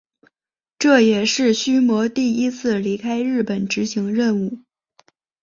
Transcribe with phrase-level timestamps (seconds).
[0.79, 4.57] 这也是须磨第一次离开日本执行任务。